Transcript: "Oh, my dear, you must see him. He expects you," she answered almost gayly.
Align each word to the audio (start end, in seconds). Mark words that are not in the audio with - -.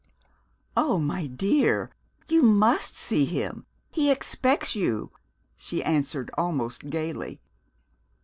"Oh, 0.75 0.97
my 0.97 1.27
dear, 1.27 1.91
you 2.27 2.41
must 2.41 2.95
see 2.95 3.23
him. 3.25 3.67
He 3.91 4.09
expects 4.09 4.73
you," 4.75 5.11
she 5.55 5.83
answered 5.83 6.31
almost 6.35 6.89
gayly. 6.89 7.39